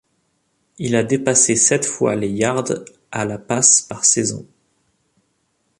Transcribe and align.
Il 0.79 0.95
a 0.95 1.03
dépassé 1.03 1.55
sept 1.55 1.85
fois 1.85 2.15
les 2.15 2.29
yards 2.31 2.73
à 3.11 3.23
la 3.23 3.37
passe 3.37 3.83
par 3.83 4.03
saison. 4.03 4.47